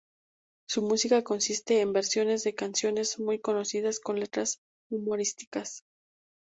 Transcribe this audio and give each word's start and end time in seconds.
Su 0.67 0.81
música 0.81 1.23
consiste 1.23 1.79
en 1.79 1.93
versiones 1.93 2.43
de 2.43 2.55
canciones 2.55 3.19
muy 3.19 3.37
conocidas 3.37 3.99
con 3.99 4.19
letras 4.19 4.59
humorísticas. 4.89 5.83